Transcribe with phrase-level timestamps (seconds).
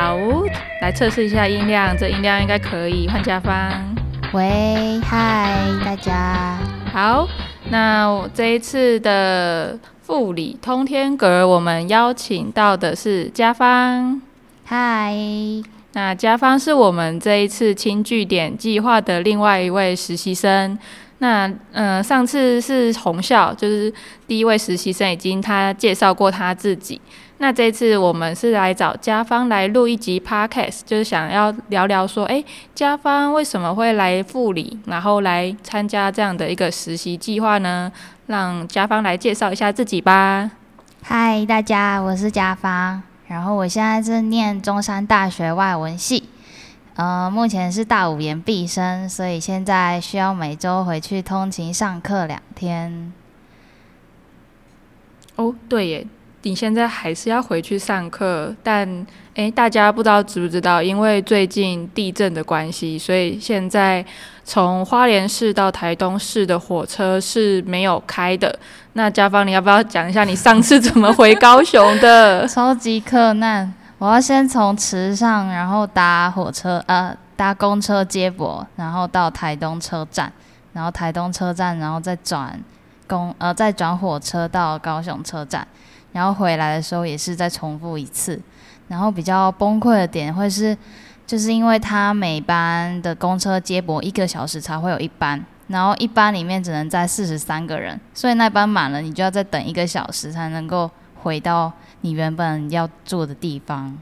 [0.00, 0.16] 好，
[0.80, 3.06] 来测试一下音量，这音量应该可以。
[3.06, 3.70] 换家方，
[4.32, 6.56] 喂，嗨，大家。
[6.90, 7.28] 好，
[7.68, 14.22] 那这一次的副理通天阁，我们邀请到的是家芳。
[14.64, 15.14] 嗨，
[15.92, 20.78] 那家芳是我们这一次轻据点计划的另外一位实习生。
[21.18, 23.92] 那呃，上次是红校，就是
[24.26, 26.98] 第一位实习生，已经他介绍过他自己。
[27.42, 32.44] 那这次我们是来找家方来录一集 podcast，就是想要聊聊说，哎，
[32.74, 37.90] 家方为什么会来护理，然后来参加这样的一个实习计划呢？
[38.26, 40.50] 让家方来介绍一下自己吧。
[41.02, 46.28] 嗨，大家，我是家方，然后我现在是念中山大学外文系。
[46.96, 53.14] 呃，目前是大五研毕生，所以现在需要每周回去通勤上课两天。
[55.36, 56.06] 哦，对耶，
[56.42, 60.82] 你现在还是要回去上课，但诶，大家不知道知不知道？
[60.82, 64.04] 因为最近地震的关系，所以现在
[64.44, 68.58] 从花莲市到台东市的火车是没有开的。
[68.94, 72.46] 那家芳，你要不要讲一下你上次怎么回高雄的？
[72.48, 73.72] 超级困难。
[73.98, 80.32] 我要先从池上，然后搭火车，呃，搭公车接驳，然后到台东车站，
[80.72, 82.58] 然后台东车站，然后再转
[83.06, 85.66] 公，呃，再转火车到高雄车站，
[86.12, 88.40] 然后回来的时候也是再重复一次。
[88.88, 90.76] 然后比较崩溃的点会是，
[91.26, 100.90] 就是因为他每班的公车接驳一个小时才会有一班，然后一班里面只能载四十三个人，所以那班满了，你就要再等一个小时才能够
[101.22, 101.72] 回到。
[102.02, 103.94] 你原本要住的地方，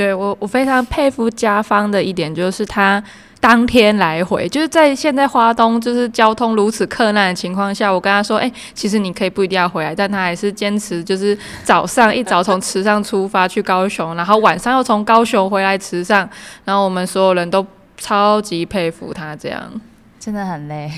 [0.00, 3.02] 对我我非常佩服家方的一点就是他
[3.38, 16.26] 当天来回，就是在现在花东就是交通如此困难的情况下，我跟他说，哎，其实你可以不一定要回来，但他还是坚持，就是早上一早从池上出发去高雄，然后晚上又从高雄回来池上，
[16.64, 17.66] 然后我们所有人都
[17.98, 19.70] 超级佩服他这样，
[20.18, 20.90] 真的很累，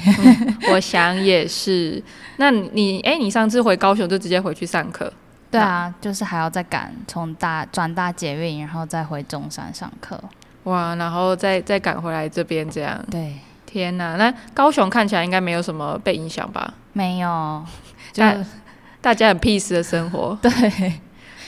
[0.71, 2.01] 我想也是。
[2.37, 5.13] 那你哎，你上次回高雄就直接回去上课？
[5.53, 10.19] 对啊，就是还要再赶从大转大捷运，然后再回中山上课。
[10.65, 12.99] 哇，然后再再赶回来这边这样。
[13.11, 13.37] 对，
[13.67, 16.73] 天哪，那高雄看起来应该没有什么被影响吧？
[16.95, 17.63] 没有，
[18.13, 18.25] 就
[19.03, 20.37] 大家很 peace 的生活。
[20.41, 20.51] 对，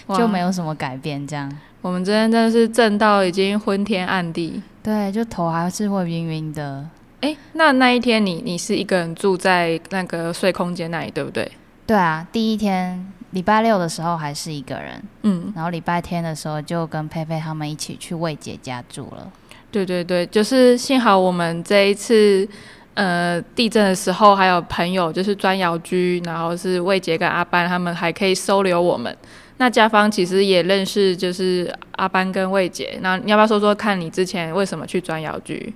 [0.08, 1.50] 就没有什么改变这样。
[1.80, 4.62] 我们这边真的是震到已经昏天暗地。
[4.82, 6.86] 对，就头还是会晕晕的。
[7.22, 11.50] 哎，那那一天你你是一个人住在那个睡空间那里，对不对？
[11.86, 13.10] 对啊，第一天。
[13.34, 19.30] 礼拜六的时候还是一个人，嗯，然后礼拜天的时候就跟佩佩他们一起去魏姐家住了。
[19.72, 22.48] 对对对，就是幸好我们这一次，
[22.94, 29.14] 呃，地震的时候还有朋友就是砖窑居，然后是魏姐跟阿班他们还可以收留我们。
[29.56, 35.74] 那家方其实也认识就是阿班跟魏姐，那你要不要说说看你之前为什么去砖窑居？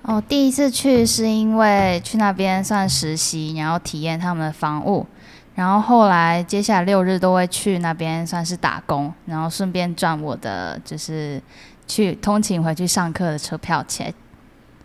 [0.00, 5.06] 哦，第一次去是因为去那边算实习，然后体验他们的房屋。
[5.56, 11.42] 然后后来，接下来六日都会去那边算是打工，然后顺便赚我的就是
[11.88, 14.14] 去通勤回去上课的车票钱。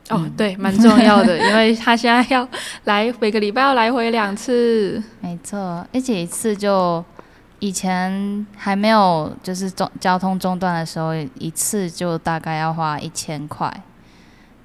[0.09, 2.47] 哦，对，蛮重要的， 因为他现在要
[2.85, 5.01] 来每个礼拜要来回两次。
[5.19, 7.03] 没错，而且一次就
[7.59, 13.69] 以前还没有就是中交通中断的时候，一次就大概要花一千块。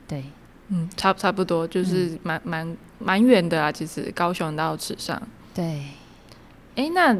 [0.07, 0.25] 对，
[0.69, 5.21] 嗯，差差不多就是蛮蛮蛮远的啊，其实高雄到池上。
[5.55, 5.83] 对，
[6.77, 7.17] 哎，那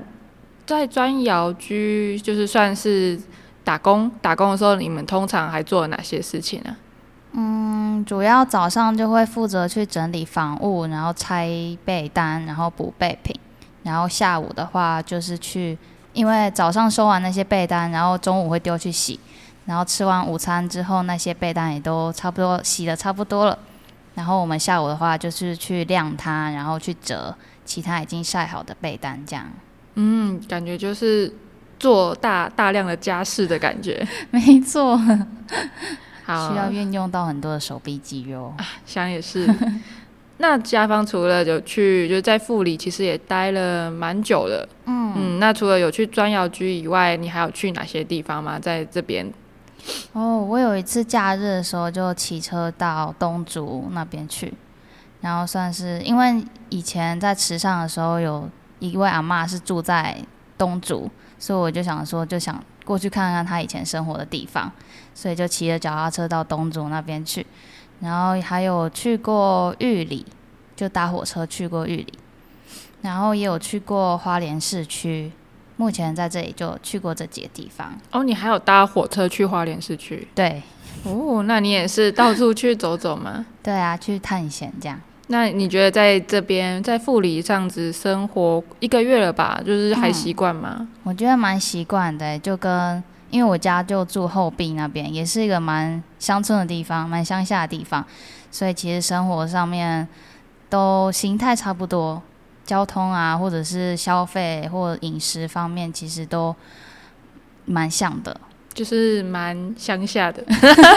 [0.67, 3.19] 在砖窑居就是算是
[3.65, 6.77] 打工，打工的时候，你们通常还做了哪些事情呢？
[7.33, 11.49] 嗯，主要早上就会负责去整理房屋，然后拆
[11.85, 13.35] 被单，然后补备品，
[13.83, 15.79] 然后下午的话就是去，
[16.13, 19.19] 因为早上收完那些被单，然后中午会丢去洗，
[19.65, 23.59] 然后吃完午餐之后，那些被单也都差不多洗的差不多了，
[24.15, 27.35] 然后我们下午的话就是去晾它，然后去折。
[27.67, 29.51] 其他已经晒好的被单，这样，
[29.97, 31.31] 嗯，感觉就是
[31.79, 34.97] 做大大量的家事的感觉， 没错，
[36.25, 38.55] 好，需要运用到很多的手臂肌肉，
[38.87, 39.47] 想也是。
[40.39, 45.39] 那家方除了有去，就在富里，其实也待了蛮久的，嗯嗯。
[45.39, 48.59] 那除了有去砖窑居以外，你还有去哪些地方吗？
[48.59, 49.33] 在这边？
[50.13, 54.53] 哦，我有一次假日的时候就骑车到东竹那边去。
[55.27, 60.17] 然后算是，因为以前在池上的时候，有一位阿妈是住在
[60.57, 64.71] 东竹，所以我就想说，就想过去看看她以前生活的地方，
[65.15, 67.45] 所以就骑着脚踏车到东竹那边去。
[67.99, 70.25] 然后还有去过玉里，
[70.77, 72.15] 就搭火车去过玉里，
[73.03, 75.33] 然后也有去过花莲市区，
[75.77, 77.99] 目前在这里就去过这几个地方。
[78.13, 80.29] 哦，你还有搭火车去花莲市区？
[80.37, 80.63] 对，
[81.03, 83.45] 哦，那你也是到处去走走吗？
[83.61, 85.01] 对啊，去探险这样。
[85.29, 89.61] 那你觉得在这边在富里这样子生活一个月了吧？
[89.67, 90.87] 就是还习惯吗？
[91.03, 98.07] 我觉得蛮习惯的，就跟因为我家就住后壁那边，也是一个蛮乡村的地方，蛮乡下的地方，
[98.53, 100.07] 所以其实生活上面
[100.71, 102.23] 都形态差不多，
[102.65, 106.55] 交通啊，或者是消费或饮食方面，其实都
[107.65, 108.41] 蛮像的，
[108.73, 110.45] 就是蛮乡下的。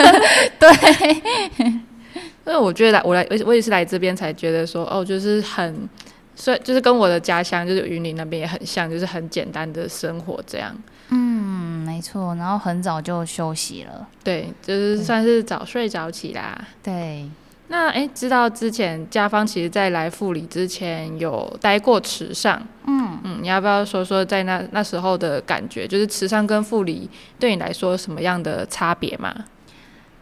[0.59, 1.81] 对。
[2.45, 5.87] 因为我觉得来我来我我也是来这边才觉得说哦，就是很，
[6.35, 10.75] 所以就是跟我的家乡就是云林那边也很像，就是很简单的生活这样。
[11.09, 12.35] 嗯，没错。
[12.35, 14.07] 然后很早就休息了。
[14.23, 16.67] 对，就是算是早睡早起啦。
[16.83, 17.29] 对。
[17.71, 22.59] 那哎，知道之前家芳其实在来富里之前有待过池上。
[22.87, 25.87] 嗯嗯，你要不要说说在那那时候的感觉？
[25.87, 27.07] 就是池上跟富里
[27.39, 29.31] 对你来说什么样的差别吗？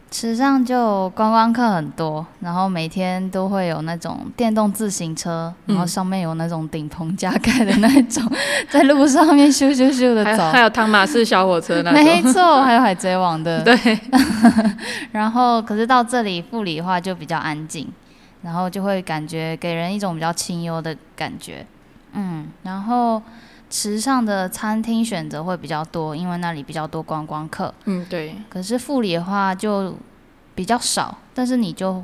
[0.10, 8.24] 池上就观光客很多，然后每天都会有那种电动自行车，然后上面有那种顶棚加盖的那种，
[8.70, 14.00] 在路上面咻咻咻的走，还有汤马士小火车那种，没错，还有海贼王的， 对。
[15.12, 17.88] 然后可是到这里富里的话就比较安静，
[18.42, 21.66] 然后就会感觉给人一种比较清幽的感觉，
[22.14, 23.22] 嗯，然后。
[23.70, 27.74] 池上的餐厅选择会比较多，因为那里比较多观光客。
[27.86, 28.36] 嗯，对。
[28.50, 29.96] 可是富里的话就
[30.56, 32.04] 比较少，但是你就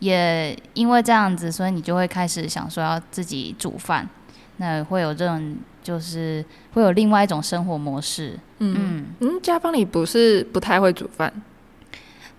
[0.00, 4.08] 也因为这样子，所以你就会开始想说要自己煮饭，
[4.56, 8.38] 那会有这种就是会有另外一种生活模式。
[8.58, 11.32] 嗯嗯，家邦里不是不太会煮饭？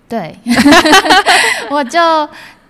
[0.07, 0.37] 对，
[1.71, 1.99] 我就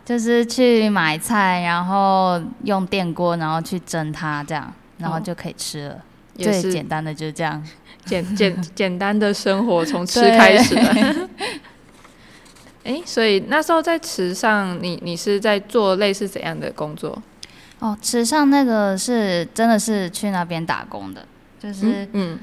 [0.05, 4.73] 就是去买菜，然后用电锅，然后去蒸它这样。
[4.97, 6.03] 然后就可以吃了，
[6.37, 7.63] 最简单的就是这样，
[8.05, 10.75] 简简 简单的生活从吃开始。
[12.83, 17.21] 哎，所以那时候在池上，你你是在做类似怎样的工作？
[17.79, 21.25] 哦，池上那个是真的是去那边打工的，
[21.59, 22.37] 就是嗯。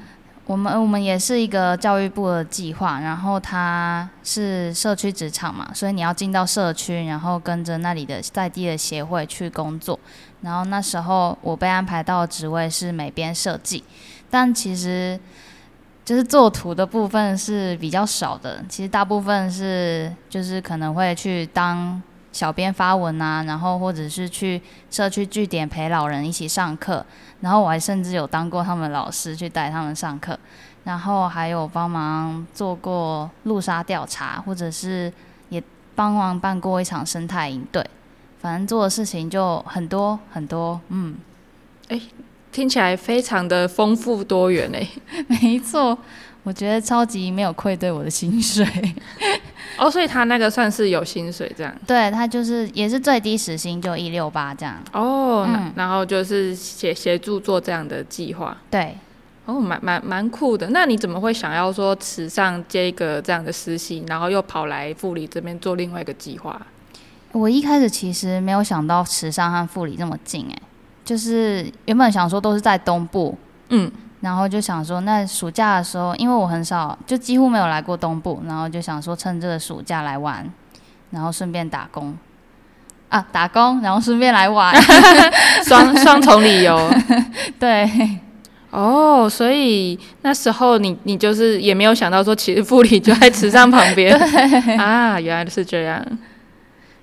[0.45, 9.97] 我们我们也是一个教育部的计划，然后它是社区职场嘛，所以你要进到社区，然后跟着那里的在地的协会去工作。
[10.41, 13.83] 然后那时候我被安排到职位是美编设计，
[14.29, 15.17] 但其实
[16.03, 22.01] 就是做图的部分是比较少的，其实大部分是就是可能会去当。
[22.33, 27.05] 小编发文啊，然后或者是去社区据点陪老人一起上课，
[27.39, 30.37] 然后我还甚至有当过他们老师去带他们上课，
[30.83, 35.13] 然后还有帮忙做过路杀调查，或者是
[35.49, 35.63] 也
[35.95, 37.85] 帮忙办过一场生态营队，
[38.41, 41.15] 反正做的事情就很多很多，嗯，
[41.89, 42.01] 哎，
[42.51, 44.89] 听起来非常的丰富多元哎，
[45.27, 45.95] 没错，
[46.43, 48.65] 我觉得超级没有愧对我的薪水。
[49.75, 51.73] 哦，所以他那个算是有薪水这样？
[51.87, 54.75] 对他就是也是最低时薪就一六八这样。
[54.91, 58.55] 哦，然后就是协协助做这样的计划。
[58.69, 58.95] 对，
[59.45, 60.69] 哦，蛮蛮蛮酷的。
[60.69, 66.61] 那你怎么会想要说池上接一个这样的实习，然后又跑来富里这边做另外一个计划？
[67.31, 70.61] 我一开始其实没有想到池上和富里这么近，哎，
[71.03, 73.35] 就是原本想说都是在东部，
[73.69, 73.91] 嗯。
[74.23, 80.49] 然后就想说，那暑假的时候，因为我很少，就几乎没有来过东部，然后就想说趁这个暑假来玩，
[81.09, 82.17] 然后顺便打工，
[83.09, 84.73] 啊，打工，然后顺便来玩，
[85.67, 86.89] 双双重理由，
[87.59, 87.85] 对，
[88.69, 94.17] 哦，所以那时候你你就是也没有想到说，其实富里就在池上旁边，
[94.79, 96.01] 啊，原来是这样，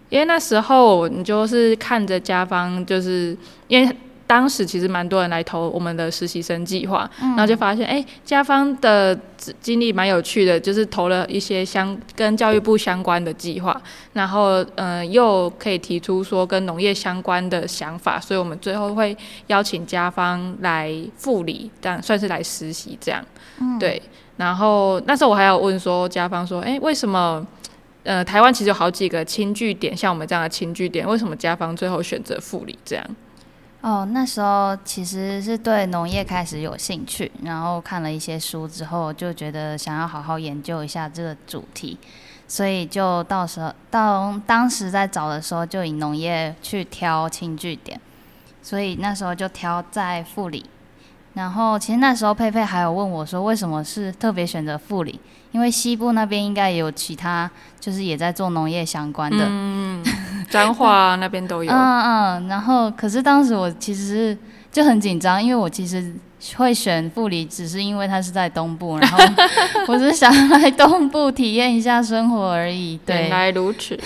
[0.08, 3.36] 因为那时候你就是看着家方，就是
[3.68, 3.94] 因为。
[4.30, 9.18] 当时其实蛮多人来投我们的实习生计划，然后就发现，哎，家方的
[9.60, 13.82] 经历蛮有趣的，就是投了一些相跟教育部相关的计划，
[14.12, 19.16] 然后嗯，又可以提出说跟农业相关的想法，所以我们最后会
[19.48, 23.20] 邀请家方来复理，但算是来实习这样。
[23.80, 24.00] 对，
[24.36, 27.44] 然后那时候我还要问说，家方说，哎，为什么
[28.04, 33.04] 呃台湾其实有好几个轻据点，像我们这样的轻据点，为什么家方最后选择复理这样？
[33.82, 41.98] 哦，那时候其实是对农业开始有兴趣，然后看了一些书之后，就觉得想要好好研究一下这个主题，
[42.46, 47.98] 所以就到时候到当时在找的时候，就以农业去挑轻据点，
[48.62, 50.66] 所以那时候就挑在富里。
[51.32, 55.18] 然后其实那时候佩佩还有问我说，为什么是特别选择富里？
[55.52, 59.46] 因为西部那边应该也有其他，就是也在做农业相关的。
[60.48, 61.72] 彰化那边都有。
[61.72, 64.38] 嗯嗯，然后可是当时我其实是
[64.72, 66.14] 就很紧张，因为我其实
[66.56, 69.18] 会选富里，只是因为它是在东部，然后
[69.88, 72.98] 我是想来东部体验一下生活而已。
[73.04, 73.98] 对，原来如此。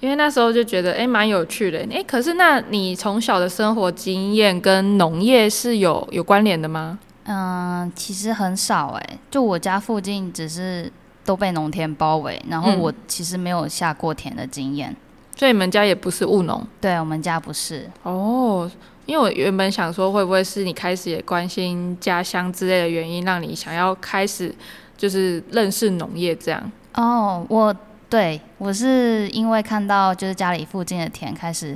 [0.00, 1.78] 因为那时候就觉得，哎，蛮有趣的。
[1.92, 6.98] 哎，可是那你从小的生活经验跟农业是有有关联的吗？
[7.26, 9.18] 嗯，其实很少哎。
[9.30, 10.90] 就我家附近只是
[11.24, 14.94] 都被农田包围，然后我其实没有下过田的经验。
[15.36, 16.66] 所以你们家也不是务农？
[16.80, 17.90] 对，我们家不是。
[18.02, 18.70] 哦，
[19.06, 24.54] 因为我原本想说，会不会是你开始也关心家乡之类的原因，让你想要开始
[24.96, 26.72] 就是认识农业这样？
[26.94, 27.74] 哦，我。
[28.12, 31.74] 对，我是因为看到就是家里附近的田开始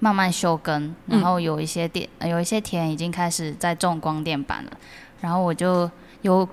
[0.00, 4.72] 慢慢休耕，然后有一些田有一些田已经开始在种光电板了，
[5.20, 5.88] 然后我就
[6.22, 6.48] 有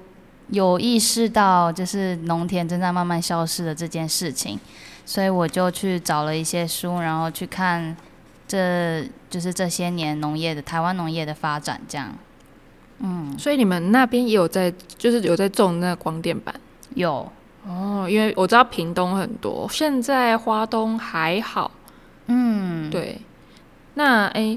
[0.49, 4.59] 有意识到就是农田正在慢慢消失的这件事情，
[5.05, 7.95] 所以我就去找了一些书，然后去看
[8.47, 12.13] 这就是这些年农业的台湾农业的发展这样。
[12.99, 16.53] 嗯，所以你们那边也有在就是有在种那光电板？
[16.93, 17.29] 有。
[17.67, 21.71] 哦，因为我知道屏东很多，现在花东还好。
[22.27, 23.19] 嗯，对。
[23.95, 24.55] 那哎，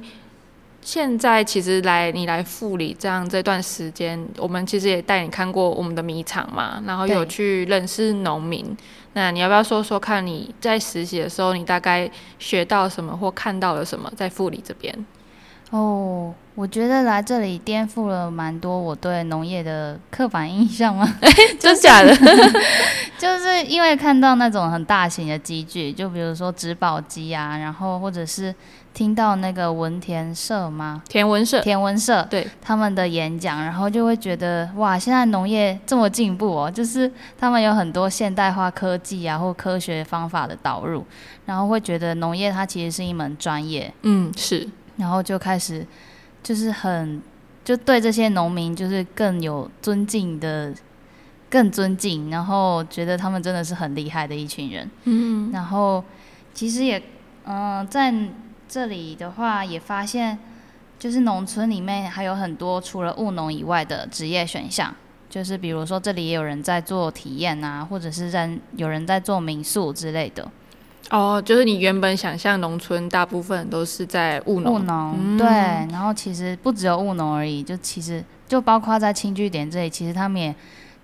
[0.91, 8.75] 现在其实来你来富里这样这段时间，我们其实也带你看过我们的米厂嘛，然后有去认识农民。
[9.13, 15.05] 那你要不要说说看你在实习的时候，你大概学到什么或看到了什么在富里这边？
[15.71, 21.07] 哦，我觉得来这里颠覆了蛮多我对农业的刻板印象吗？
[21.61, 22.17] 真假的？
[23.19, 28.55] 就是因为看到那种很大型的机具，就比如说植保机啊，然后或者是
[28.95, 31.03] 听到那个文田社吗？
[31.09, 41.05] 田文社，田文社，对他们的演讲，然后就会觉得哇，现在农业这么进步哦，就是他们有很多现代化科技啊或科学方法的导入，
[41.47, 43.93] 然后会觉得农业它其实是一门专业。
[44.03, 44.69] 嗯，是。
[44.97, 45.87] 然后就开始，
[46.43, 47.23] 就是很
[47.65, 50.75] 就对这些农民就是更有尊敬的，
[51.49, 54.91] 更尊敬，然后觉得他们真的是很厉害的一群人。
[55.05, 56.03] 嗯，然后
[56.53, 57.01] 其实也，
[57.47, 58.13] 嗯，在
[58.69, 60.39] 这里的话也发现，
[60.99, 64.95] 就是农村里面还有很多除了务农以外的职业选项，
[65.31, 70.49] 就是比如说这里也有人在做体验啊，或者是在有人在做民宿之类的。
[71.11, 80.55] 哦，就是你原本想象农村大部分都是在务农，务农对，然后其实不只有务农而已，就其实就包括在青据点这里，其实他们也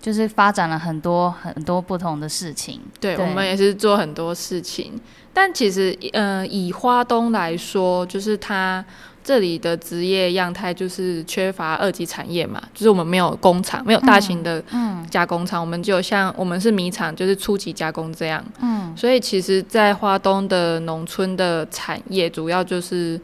[0.01, 2.81] 就是发展了很多很多不同的事情。
[2.99, 4.99] 对，我们也是做很多事情，
[5.33, 8.83] 但其实呃，以花东来说，就是它。
[9.27, 14.63] 这里的职业样态就是缺乏二级产业嘛，就是我们没有工厂，没有大型的
[15.09, 18.45] 加工厂，我们就像我们是米厂，就是初级加工这样。
[18.61, 23.19] 嗯，所以其实，在花东的农村的产业，主要就是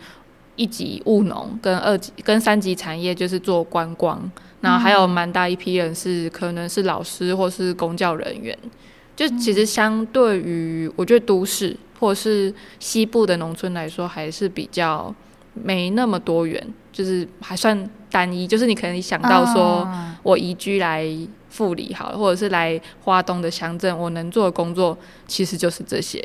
[0.55, 4.19] 一级务农跟二级跟三级产业，就是做观光，
[4.61, 8.57] 然后还有蛮大一批人是可能是老师或是公教人员。
[9.15, 15.13] 就其实相对于我觉得都市或是西部的农村来说，还是比较。
[15.53, 17.77] 没那么多元，就是还算
[18.09, 19.85] 单一，就是你可能想到说，
[20.23, 21.05] 我移居来
[21.49, 26.23] 富里好了，或者是来花东的乡镇，我能做的工作其实就是这些。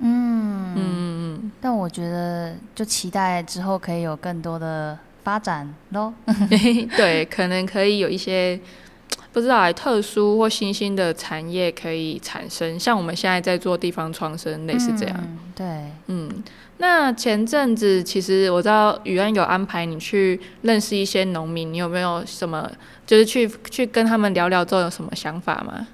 [0.00, 1.52] 嗯嗯嗯。
[1.58, 6.14] 但我觉得，就期待之后可以有更多的发展咯。
[6.96, 8.56] 对，可能可以有一些
[9.34, 15.38] 不知道特殊或新兴的产业可以产生，像我们现在在做地方创生，类似这样。
[15.52, 15.66] 对，
[16.06, 16.30] 嗯。
[16.78, 22.70] 那前阵子其实我知道宇安有安排你去认识一些农民，你有没有什么
[23.04, 25.88] 就是去去跟他们聊聊之后有什么想法吗？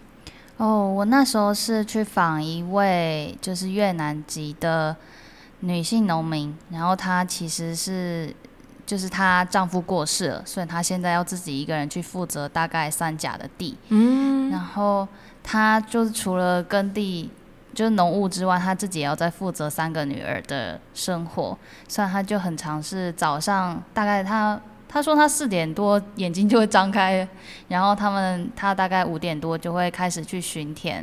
[0.59, 4.95] 哦，我那时候是去访一位就是越南籍的
[5.61, 8.35] 女性农民，然后她其实是
[8.87, 15.07] 就是她丈夫过世了，所以她现在要自己一个人去负责大概三甲的地，嗯，然后
[15.43, 17.31] 她就是除了耕地。
[17.75, 21.57] 就是农务之外，她自己也要在负责三个女儿的生活，
[21.89, 27.27] 所以她就很尝试早上大概她他说他四点多眼睛就会张开，
[27.69, 31.03] 然后他们他大概五点多就会开始去巡田，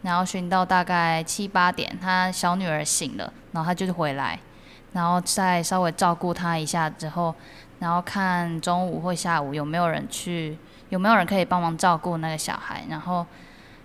[0.00, 4.40] 然后巡到大概七八点，他小女儿醒了，然后他就回来，
[4.96, 7.34] 然后再稍微照顾她一下之后，
[7.78, 13.24] 然后看中午或下午有没有人去，有没有人可以帮忙照顾那个小孩，然后。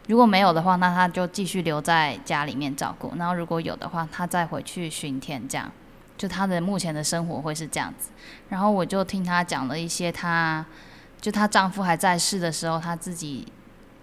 [0.07, 3.13] 如果没有的话，那他就继续留在家里面照顾。
[3.17, 5.71] 然后如果有的话，他再回去巡田，这样
[6.17, 8.09] 就他的目前的生活会是这样子。
[8.49, 10.65] 然后我就听他讲了一些，他
[11.21, 13.47] 就她丈夫还在世的时候，她自己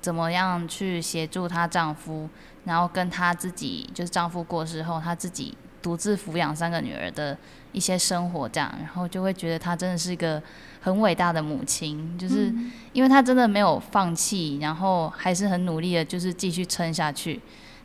[0.01, 2.31] 怎么样去协助她丈夫，
[2.65, 7.37] 然后跟她自己就是丈夫过世后，她自己独自抚养三个女儿的
[7.73, 10.43] 一一些生活这样，然后就会觉得她真的是一个
[10.81, 12.53] 很伟大的母亲，就是
[12.93, 17.41] 因为她真的没有放弃，然后还是很努力的，就是继续撑下去，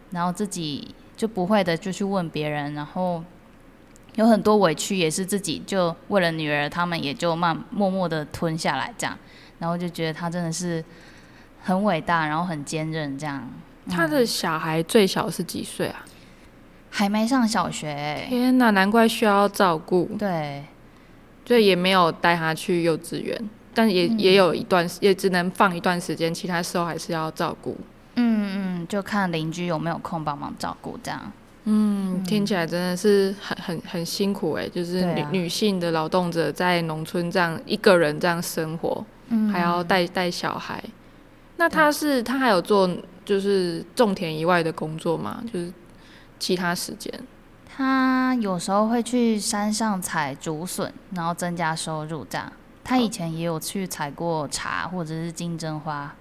[0.10, 3.24] 然后自己就不会的就去问别人，然后
[4.16, 9.16] 有很多委屈也是自己就为了女儿，他们也就慢默默的吞下来这样，
[9.60, 10.84] 然后就觉得她真的是
[11.62, 13.48] 很伟大，然后很坚韧这样。
[13.92, 16.04] 他的小孩最小是几岁啊？
[16.96, 18.24] 还没上小学。
[18.30, 20.08] 天哪，难怪需要照顾。
[20.20, 20.64] 对，
[21.44, 27.76] 所以也没有带他去幼稚园，但也也有一段，也只能放一段时间，其他时候还是要照顾。
[28.16, 28.52] 嗯
[28.84, 31.20] 嗯，就看邻居有没有空帮忙照顾这样。
[31.64, 39.04] 嗯，听起来真的是很很很辛苦哎，就是女女性的劳动者在农村这样一个人这样生活，
[39.52, 40.84] 还要带带小孩。
[41.58, 42.88] 那他是他还有做
[43.26, 45.44] 就是种田以外的工作吗？
[45.52, 45.74] 就是
[46.44, 47.10] 其他时间？
[47.74, 52.52] 他有时候会去山上采竹笋，然后增加收入这样。
[52.84, 56.14] 他以前也有去采过茶或者是金针花。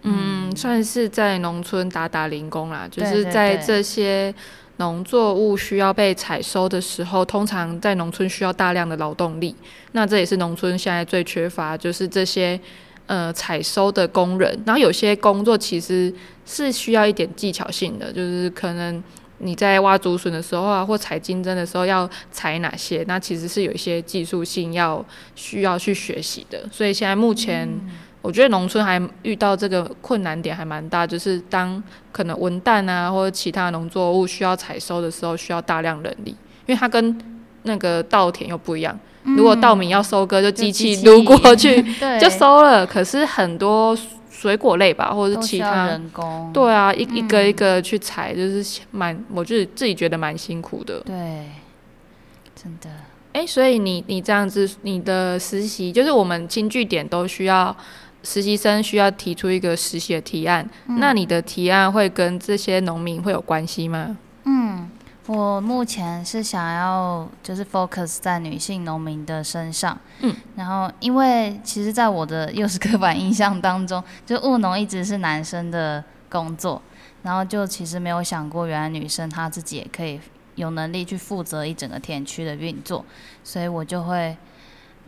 [0.00, 4.34] 嗯，算是在农村打打零工啦，就是在这些
[4.78, 9.54] 农作物需要被采收的时候，通常在农村需要大量的劳动力。
[9.92, 12.58] 那这也是农村现在最缺乏，就是这些。
[13.08, 16.12] 呃，采收的工人，然后有些工作其实
[16.44, 19.00] 是需要一点技巧性的，就是可能
[19.38, 26.64] 你在挖竹笋的时候啊，或采金针的时候要采哪些，那其实是有一些技术性要需要去学习的。
[26.72, 27.68] 所以现在目前，
[28.22, 36.30] 我觉得农村还遇到这个困难点还蛮大，就是当可能文旦啊或者其他农作物需要采收的时候，需要大量人力，
[36.66, 37.16] 因为它跟
[37.64, 38.98] 那个稻田又不一样。
[39.36, 41.84] 如果稻米要收割，就机器撸过去
[42.20, 42.86] 就收了。
[42.86, 43.96] 可是很多
[44.38, 51.00] 水果类吧，或者是其他人工，对啊，一一个一个去采，就是蛮，我就是自己觉得蛮辛苦的。
[51.00, 51.46] 对，
[52.54, 52.90] 真的。
[53.32, 57.74] 哎，所以你你这样子，你的实习就是我们新据点都需要
[58.22, 64.18] 实习生需要提出一个实习的提案，那你的提案会跟这些农民会有关系吗？
[64.44, 64.90] 嗯。
[65.26, 76.80] 我目前是想要就是 focus 在女性农民的身上，嗯，然后因为其实，在我的幼师刻板印象当中，就务农一直是男生的工作，
[77.24, 80.20] 然后就其实没有想过，原来女生她自己也可以
[80.54, 83.04] 有能力去负责一整个田区的运作，
[83.42, 84.36] 所以我就会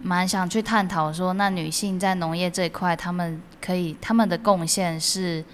[0.03, 5.45] 蛮想去探讨说，那女性在农业这一块，她们可以她们的贡献是。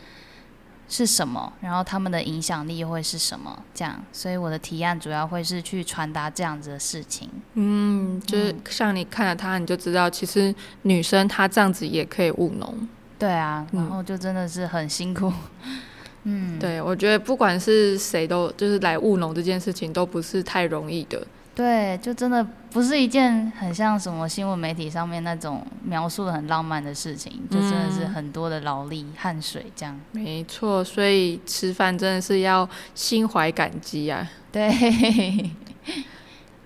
[0.97, 1.53] 是什么？
[1.61, 3.59] 然后他们的影响力会是什么？
[3.75, 7.29] 这样，所以我的提案主要会是去传达这样子的事情。
[7.55, 12.89] 嗯，就是像你看了他，你就知道，其实女生她这样子也可以务农。
[13.19, 15.33] 对啊，然后就真的是很辛苦。
[16.23, 21.27] 嗯，对，我觉得不管是谁都，就是来务农这件事情都不是太容易的。
[21.55, 30.01] 对，就真的不是一件很像什么新闻媒体上面那种描述的很浪漫的事情，就真的是很多的劳力、汗水这样。
[30.11, 34.29] 没错，所以吃饭真的是要心怀感激啊。
[34.51, 34.69] 对。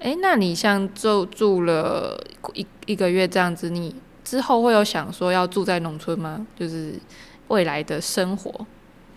[0.00, 2.18] 哎，那你像就住了
[2.54, 6.46] 一一个月这样子，你之后会有想说要住在农村吗？
[6.58, 6.94] 就是
[7.48, 8.66] 未来的生活。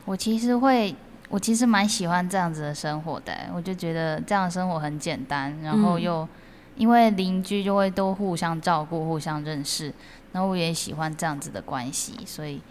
[0.04, 0.94] 我其实会。
[1.32, 6.28] 我其实蛮喜欢这样子的生活的，我就觉得这样的生活很简单，然后又
[6.76, 9.94] 因为邻居就会都互相照顾、互相认识，
[10.34, 12.62] 然后我也喜欢这样子的关系，所以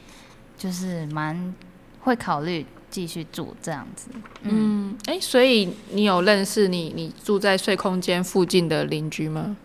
[0.58, 1.54] 就是蛮
[2.02, 4.10] 会考虑继续住这样子。
[4.42, 9.56] 嗯，哎，所以你有认识你你住在睡空间附近的邻居吗？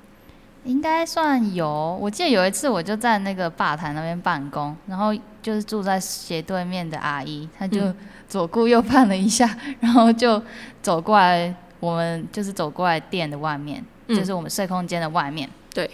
[0.64, 7.94] 应该算有，我记得有一次我就在那个吧台那边办公，然后就是住在斜对面的阿姨，她就
[8.28, 10.42] 左顾右盼了一下， 然后就
[10.82, 15.90] 走过来，我们就是走过来店的外面，就是我们睡空间的外面，对，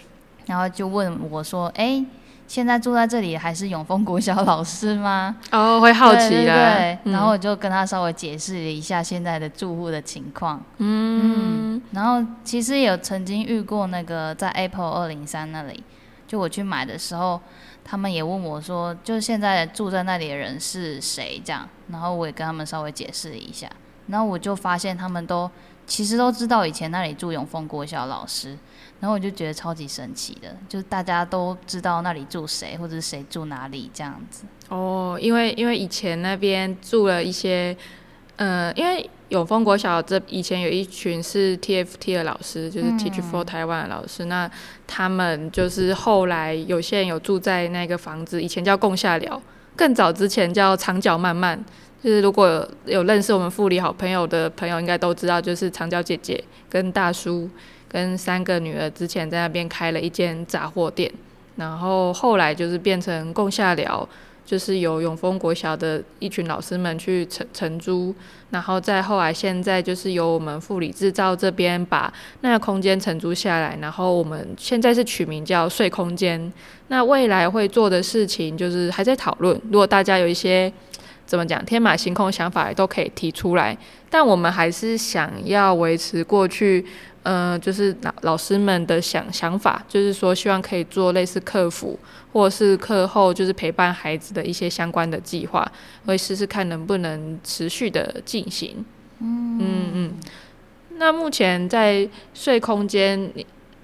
[0.46, 2.04] 然后就问我说：“哎。”
[2.48, 5.34] 现在住在这里还是永丰国小老师吗？
[5.52, 6.98] 哦，会好奇的。
[7.02, 10.62] 对，然后我就跟他稍微解释了一下现在的住户的情况。
[10.76, 15.82] 嗯，然后其实也有曾经遇过那个在 Apple 二零三那里，
[16.26, 17.40] 就我去买的时候，
[17.84, 23.70] 他们也问我说，就是现在住在那里的人是谁这样，然后我也跟他们稍微解释了一下，
[24.06, 25.50] 然后我就发现他们都
[25.86, 28.56] 其实都知道以前那里住永丰国小老师。
[29.00, 34.44] 然后我就觉得超级神奇的，就是大家都知道那里住谁，或者谁住哪里这样子。
[34.68, 37.76] 哦，因为因为以前那边住了一些，
[38.42, 44.50] 呃，因为永丰国小这以前有一群是 TFT 的老师，就是 Teach for Taiwan 的老师，那
[44.84, 49.40] 他们就是后来有些人有住在那个房子，以前叫共下寮，
[49.76, 51.56] 更早之前叫长脚慢慢，
[52.02, 57.48] 就是如果有认识我们富里好朋友的朋友，应该都知道，就是长脚姐姐跟大叔。
[57.88, 61.12] 跟三个女儿之前在那边开了一间杂货店，
[61.56, 64.08] 然后后来就是变成共下寮。
[64.44, 68.14] 就是由永丰国小的一群老师们去承承租，
[68.50, 76.52] 然后再后来现在就是由我们富里制造这边把那个空间承租下来，然后我们现在是取名叫睡空间。
[76.88, 80.70] 那未来会做的事情就是还在讨论，如果大家有一些
[81.24, 83.76] 怎么讲天马行空想法，都可以提出来。
[84.10, 86.84] 但我们还是想要维持过去。
[87.24, 91.96] 嗯，就是老老师们的想想法，就是说希望可以做类似客服，
[92.32, 95.64] 或者是课后就是陪伴孩子的一些相关的计划，
[96.04, 98.84] 会试试看能不能持续的进行。
[99.20, 100.14] 嗯嗯嗯。
[100.96, 103.32] 那目前在睡空间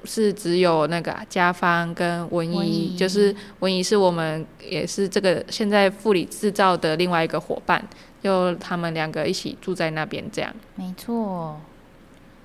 [0.03, 7.81] 是只有那个家芳跟文怡，就是文怡是我们也是这个现在护理制造的另外一个伙伴，
[8.21, 10.53] 就他们两个一起住在那边这样。
[10.75, 11.61] 没错。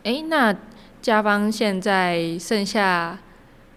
[0.04, 0.56] 哎，那。
[1.04, 3.18] 家方现在剩下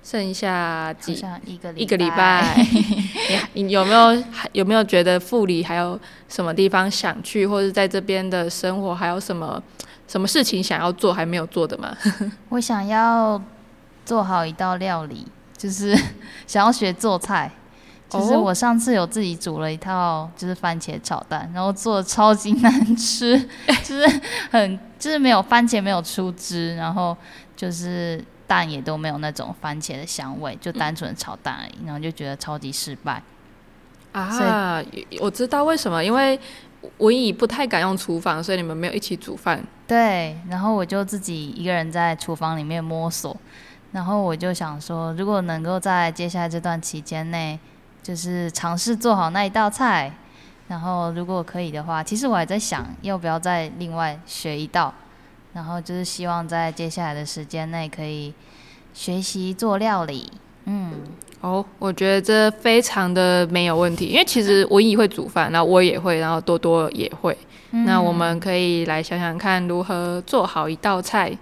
[0.01, 1.12] 剩下几
[1.45, 2.57] 一个一个礼拜，
[3.55, 9.61] 你 你有没有有没有觉得富里还有什么地方想去，或者在这边的生活还有什么
[10.07, 11.97] 什么事情想要做还没有做的吗？
[12.51, 13.43] 我想要
[14.05, 15.27] 做好一道料理，
[15.59, 15.99] 就是
[16.47, 17.51] 想要学做菜。
[18.09, 23.37] 就是我上次有自己煮了一套，就是番茄炒蛋，然后做的超级难吃，
[23.83, 27.16] 就是很就是没有番茄没有出汁，然后
[27.57, 33.21] 就是蛋也都没有那种番茄的香味，就单纯的炒蛋而已，然后就觉得超级失败。
[34.12, 34.81] 啊，
[35.19, 36.38] 我知道为什么，因为
[36.99, 39.61] 文怡不太敢用厨房，所以你们没有一起煮饭。
[39.85, 43.37] 对，然后我就自己一个人在厨房里面摸索，
[43.90, 47.59] 然后我就想说，如果能够在接下来这段期间内。
[48.07, 50.12] 就是尝试做好那一道菜，
[50.69, 54.95] 然后如果可以的话，其实我还在想要不要再另外学一道，
[55.55, 58.33] 然后就是希望在接下来的时间内可以
[58.95, 60.31] 学习做料理。
[60.66, 60.92] 嗯，
[61.40, 67.37] 哦，我觉得这非常的没有问题，因为其实我也会煮饭，然后我也会，然后多多也会，
[67.73, 71.37] 那我们可以来想想看如何做好一道菜。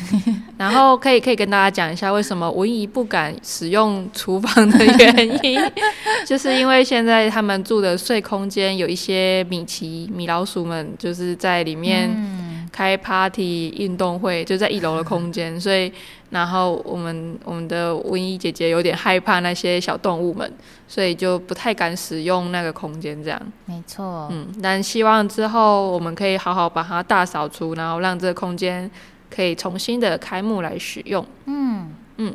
[0.56, 5.60] 然后可以可以跟大家讲一下，为什么文怡不敢使用厨房的原因，
[6.26, 12.10] 就是因为现在他们住的睡空间有一些米奇米老鼠们，就是在里面
[12.72, 15.92] 开 party 运动会，就在一楼的空间，所以
[16.30, 20.50] 然后我们我们的文怡姐姐有点害怕那些小动物们，
[20.88, 23.40] 所以就不太敢使用那个空间这样。
[23.66, 28.90] 没错，嗯，但希望之后我们可以好好把它大扫除，然后让这个空间。
[29.34, 31.24] 可以重新的开幕来使用。
[31.46, 31.94] 嗯。
[32.18, 32.34] 嗯，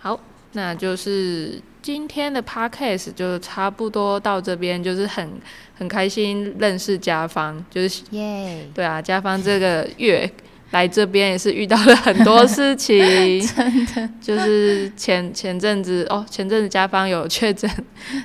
[0.00, 0.20] 好，
[0.52, 5.32] 那就是今天的 podcast 就差不多到这边，就是很
[5.74, 10.30] 很开心认识家芳，就是耶，对啊，家芳这个月
[10.72, 13.00] 来这边也是遇到了很多事情，
[13.56, 17.68] 真的，就是前前阵子哦，前阵子家芳有确诊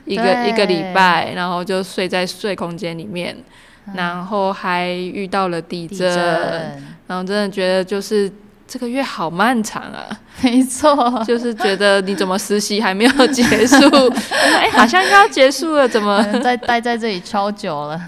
[0.06, 3.36] 一个一个礼拜，然后就睡在睡空间里面。
[3.94, 6.08] 然后还遇到了地震，
[7.08, 8.32] 然后真的觉得就是
[8.68, 10.08] 这个月好漫长啊，
[10.42, 13.76] 没错，就是觉得你怎么实习还没有结束，
[14.32, 16.24] 哎，好像要结束了，怎么？
[16.42, 18.00] 在待在这里超久了？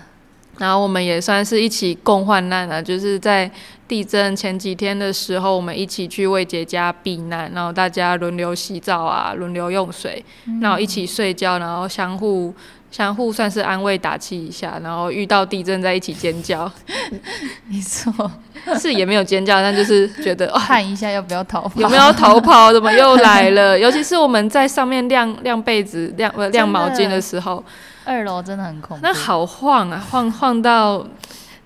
[0.59, 3.49] 然后我们也算是一起共患难了，就是在
[3.87, 10.23] 地震前几天的时候，我们一起去魏姐家避难，然后大家轮流洗澡啊，轮流用水，
[10.61, 12.53] 然后一起睡觉，然后相互。
[12.93, 16.71] 相互算是安慰打气一下，然后遇到地震在一起尖叫，
[17.67, 18.31] 没错，
[18.79, 22.71] 是也没有尖叫，但就是觉得看一下要不要逃跑，有没有逃跑？
[22.71, 23.77] 怎么又来了？
[23.79, 27.63] 尤其是我们在上面晾晾被子、晾呃晾毛巾的时候，
[28.05, 31.03] 二楼真的很恐怖，那好晃啊，晃晃到。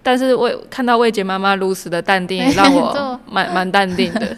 [0.03, 4.37] 但是魏看到魏杰妈妈如此的淡定，也让我蛮蛮淡定的。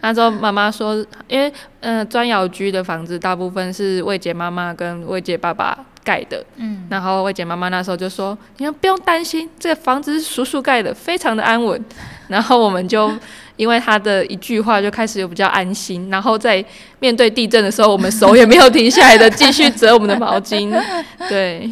[0.00, 0.94] 那时候妈妈说，
[1.28, 11.82] 因为嗯，砖窑居的房子大部分是魏杰妈妈跟魏杰爸爸盖的，嗯，然后魏姐妈妈那时候就说，你们不用担心，这个房子是叔叔盖的，非常的安稳。
[12.28, 13.12] 然后我们就
[13.56, 16.08] 因为他的一句话就开始有比较安心。
[16.10, 16.64] 然后在
[17.00, 20.72] 面对地震的时候，我们手也没有停下来的，继续折我们的毛巾，
[21.28, 21.70] 对。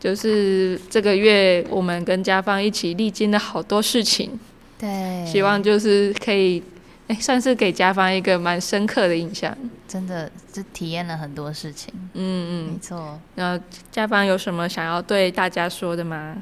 [0.00, 4.30] 就是这个月，我们跟家方一起历经了好多事情，
[4.78, 6.62] 对，希望就是可以，
[7.10, 9.52] 哎，算是给甲方一个蛮深刻的印象。
[9.88, 11.92] 真的，就体验了很多事情。
[12.14, 13.18] 嗯嗯，没错。
[13.34, 16.36] 然后家芳有什么想要对大家说的吗？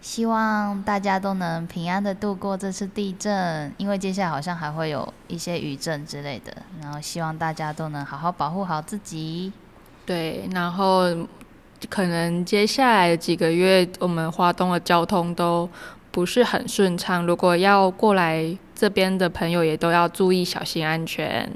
[0.00, 6.54] 希望大家都能平安的度过这次地震，因为接下来好像还会有一些余震之类的。
[6.80, 9.52] 然后希望大家都能好好保护好自己。
[10.06, 11.08] 对，然后。
[11.88, 15.66] 可能接下来几个月，我们华东的交通都
[16.10, 17.24] 不是很顺畅。
[17.26, 21.50] 如果要过来这边的朋友，也都要注意小心安全。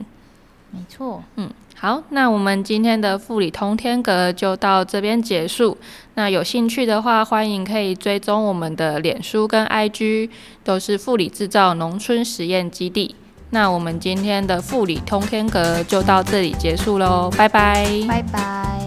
[0.70, 5.78] 没错，嗯，好，那我们今天的富里通天阁就到这边结束。
[6.14, 10.30] 那有兴趣的话，欢迎可以追踪我们的脸书跟 IG，
[10.64, 13.14] 都是富里制造农村实验基地。
[13.50, 18.83] 那我们今天的富里通天阁就到这里结束喽，拜拜，拜拜。